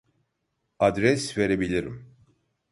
Adres 0.79 1.37
verebilirim 1.37 2.15